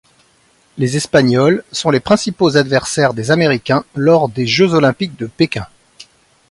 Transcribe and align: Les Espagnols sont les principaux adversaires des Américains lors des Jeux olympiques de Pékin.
Les 0.79 0.97
Espagnols 0.97 1.63
sont 1.71 1.91
les 1.91 1.99
principaux 1.99 2.57
adversaires 2.57 3.13
des 3.13 3.29
Américains 3.29 3.85
lors 3.93 4.29
des 4.29 4.47
Jeux 4.47 4.73
olympiques 4.73 5.15
de 5.15 5.27
Pékin. 5.27 5.67